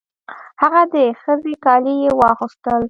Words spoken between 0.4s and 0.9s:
هغه